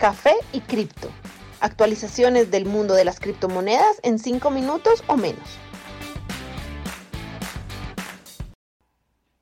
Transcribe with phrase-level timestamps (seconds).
[0.00, 1.10] Café y Cripto.
[1.60, 5.58] Actualizaciones del mundo de las criptomonedas en 5 minutos o menos.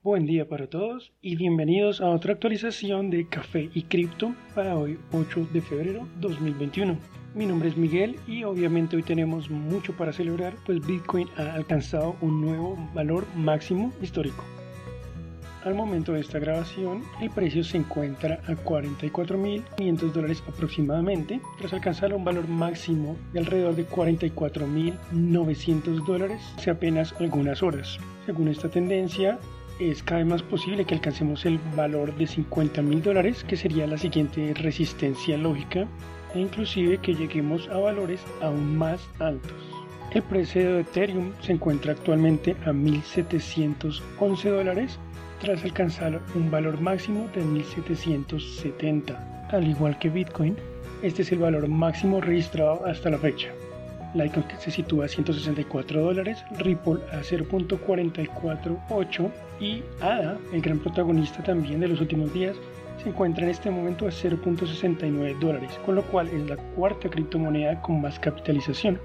[0.02, 4.98] Buen día para todos y bienvenidos a otra actualización de Café y Cripto para hoy
[5.12, 6.98] 8 de febrero 2021.
[7.36, 12.16] Mi nombre es Miguel y obviamente hoy tenemos mucho para celebrar pues Bitcoin ha alcanzado
[12.20, 14.42] un nuevo valor máximo histórico.
[15.68, 22.14] Al momento de esta grabación, el precio se encuentra a 44.500 dólares aproximadamente, tras alcanzar
[22.14, 27.98] un valor máximo de alrededor de 44.900 dólares hace apenas algunas horas.
[28.24, 29.38] Según esta tendencia,
[29.78, 33.98] es cada vez más posible que alcancemos el valor de 50.000 dólares, que sería la
[33.98, 35.86] siguiente resistencia lógica,
[36.34, 39.52] e inclusive que lleguemos a valores aún más altos.
[40.12, 44.98] El precio de Ethereum se encuentra actualmente a 1.711 dólares
[45.40, 49.48] tras alcanzar un valor máximo de 1770.
[49.50, 50.56] Al igual que Bitcoin,
[51.02, 53.48] este es el valor máximo registrado hasta la fecha.
[54.14, 61.80] Litecoin se sitúa a 164 dólares, Ripple a 0.448 y ADA, el gran protagonista también
[61.80, 62.56] de los últimos días,
[63.02, 67.80] se encuentra en este momento a 0.69 dólares, con lo cual es la cuarta criptomoneda
[67.82, 68.98] con más capitalización.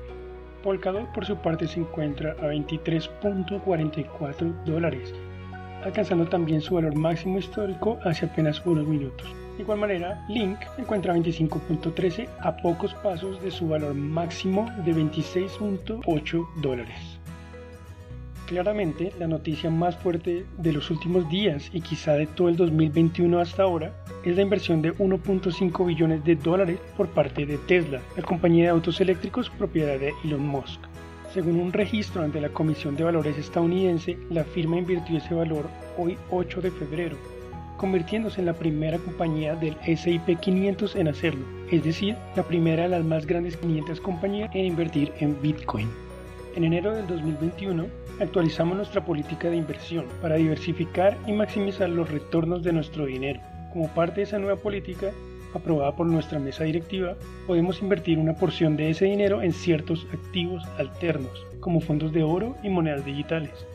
[0.64, 5.14] Polkadot por su parte se encuentra a 23.44 dólares,
[5.84, 9.28] alcanzando también su valor máximo histórico hace apenas unos minutos.
[9.58, 14.94] De igual manera, Link encuentra a 25.13 a pocos pasos de su valor máximo de
[14.96, 17.20] 26.8 dólares.
[18.48, 23.40] Claramente, la noticia más fuerte de los últimos días y quizá de todo el 2021
[23.40, 23.94] hasta ahora
[24.26, 28.70] es la inversión de 1.5 billones de dólares por parte de Tesla, la compañía de
[28.70, 30.80] autos eléctricos propiedad de Elon Musk.
[31.34, 35.68] Según un registro ante la Comisión de Valores estadounidense, la firma invirtió ese valor
[35.98, 37.18] hoy 8 de febrero,
[37.78, 42.90] convirtiéndose en la primera compañía del SIP 500 en hacerlo, es decir, la primera de
[42.90, 45.90] las más grandes 500 compañías en invertir en Bitcoin.
[46.56, 47.88] En enero del 2021,
[48.20, 53.42] actualizamos nuestra política de inversión para diversificar y maximizar los retornos de nuestro dinero.
[53.72, 55.10] Como parte de esa nueva política,
[55.58, 57.16] aprobada por nuestra mesa directiva,
[57.48, 62.56] podemos invertir una porción de ese dinero en ciertos activos alternos, como fondos de oro
[62.64, 63.66] y monedas digitales.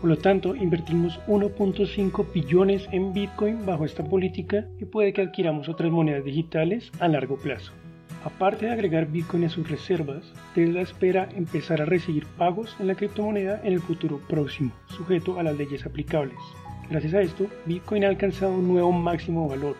[0.00, 5.68] Por lo tanto, invertimos 1.5 billones en Bitcoin bajo esta política y puede que adquiramos
[5.68, 7.72] otras monedas digitales a largo plazo.
[8.24, 12.94] Aparte de agregar Bitcoin a sus reservas, Tesla espera empezar a recibir pagos en la
[12.94, 16.38] criptomoneda en el futuro próximo, sujeto a las leyes aplicables.
[16.90, 19.76] Gracias a esto, Bitcoin ha alcanzado un nuevo máximo valor,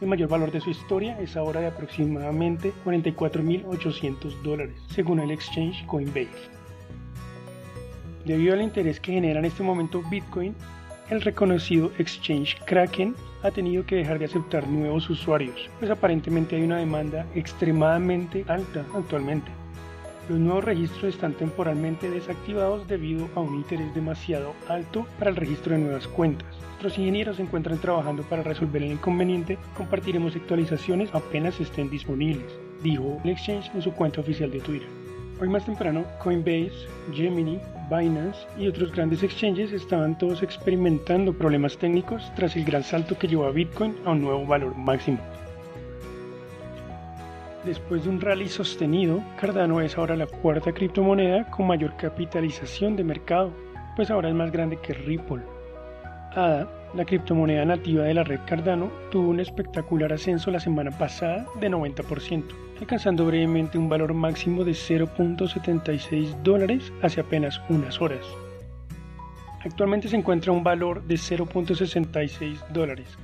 [0.00, 5.84] el mayor valor de su historia es ahora de aproximadamente 44.800 dólares, según el exchange
[5.86, 6.28] Coinbase.
[8.24, 10.54] Debido al interés que genera en este momento Bitcoin,
[11.10, 16.62] el reconocido exchange Kraken ha tenido que dejar de aceptar nuevos usuarios, pues aparentemente hay
[16.62, 19.50] una demanda extremadamente alta actualmente.
[20.28, 25.74] Los nuevos registros están temporalmente desactivados debido a un interés demasiado alto para el registro
[25.74, 26.48] de nuevas cuentas.
[26.70, 29.58] Nuestros ingenieros se encuentran trabajando para resolver el inconveniente.
[29.76, 34.88] Compartiremos actualizaciones apenas estén disponibles, dijo el exchange en su cuenta oficial de Twitter.
[35.40, 37.58] Hoy más temprano, Coinbase, Gemini,
[37.90, 43.28] Binance y otros grandes exchanges estaban todos experimentando problemas técnicos tras el gran salto que
[43.28, 45.18] llevó a Bitcoin a un nuevo valor máximo.
[47.64, 53.04] Después de un rally sostenido, Cardano es ahora la cuarta criptomoneda con mayor capitalización de
[53.04, 53.54] mercado,
[53.96, 55.40] pues ahora es más grande que Ripple.
[56.32, 61.46] ADA, la criptomoneda nativa de la red Cardano, tuvo un espectacular ascenso la semana pasada
[61.58, 62.44] de 90%,
[62.80, 68.26] alcanzando brevemente un valor máximo de 0.76 dólares hace apenas unas horas.
[69.64, 73.16] Actualmente se encuentra un valor de 0.66 dólares,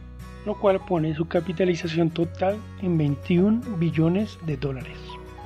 [0.47, 4.97] lo cual pone su capitalización total en 21 billones de dólares.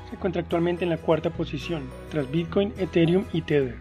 [0.09, 3.77] Se encuentra actualmente en la cuarta posición, tras Bitcoin, Ethereum y Tether.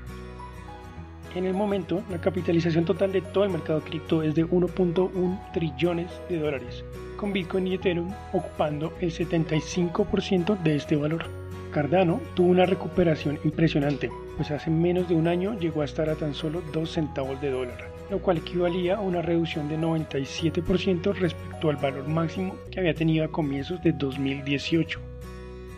[1.36, 6.12] En el momento, la capitalización total de todo el mercado cripto es de 1.1 trillones
[6.30, 6.84] de dólares,
[7.18, 11.26] con Bitcoin y Ethereum ocupando el 75% de este valor.
[11.72, 16.16] Cardano tuvo una recuperación impresionante, pues hace menos de un año llegó a estar a
[16.16, 21.70] tan solo 2 centavos de dólar lo cual equivalía a una reducción de 97% respecto
[21.70, 25.00] al valor máximo que había tenido a comienzos de 2018.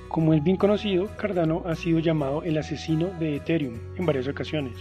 [0.07, 4.75] Como es bien conocido, Cardano ha sido llamado el asesino de Ethereum en varias ocasiones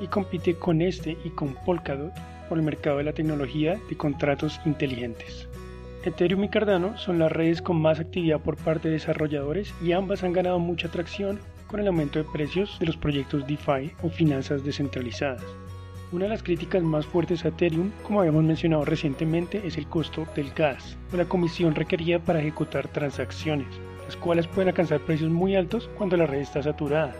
[0.00, 2.12] y compite con este y con Polkadot
[2.48, 5.48] por el mercado de la tecnología de contratos inteligentes.
[6.04, 10.24] Ethereum y Cardano son las redes con más actividad por parte de desarrolladores y ambas
[10.24, 14.64] han ganado mucha atracción con el aumento de precios de los proyectos DeFi o finanzas
[14.64, 15.42] descentralizadas.
[16.12, 20.26] Una de las críticas más fuertes a Ethereum, como habíamos mencionado recientemente, es el costo
[20.36, 23.68] del gas o la comisión requerida para ejecutar transacciones,
[24.04, 27.14] las cuales pueden alcanzar precios muy altos cuando la red está saturada.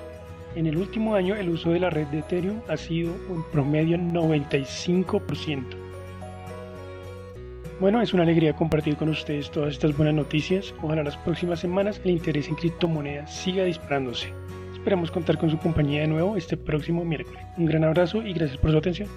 [0.56, 3.96] En el último año el uso de la red de Ethereum ha sido un promedio
[3.96, 5.64] 95%.
[7.80, 10.74] Bueno, es una alegría compartir con ustedes todas estas buenas noticias.
[10.82, 14.34] Ojalá las próximas semanas el interés en criptomonedas siga disparándose.
[14.82, 17.40] Esperamos contar con su compañía de nuevo este próximo miércoles.
[17.56, 19.08] Un gran abrazo y gracias por su atención.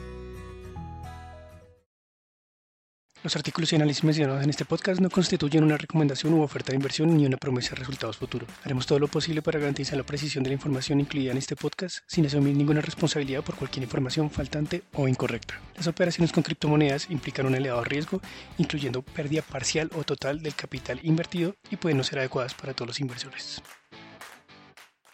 [3.23, 6.75] Los artículos y análisis mencionados en este podcast no constituyen una recomendación u oferta de
[6.75, 8.47] inversión ni una promesa de resultados futuros.
[8.63, 11.97] Haremos todo lo posible para garantizar la precisión de la información incluida en este podcast
[12.06, 15.59] sin asumir ninguna responsabilidad por cualquier información faltante o incorrecta.
[15.75, 18.21] Las operaciones con criptomonedas implican un elevado riesgo,
[18.59, 22.89] incluyendo pérdida parcial o total del capital invertido y pueden no ser adecuadas para todos
[22.89, 23.63] los inversores.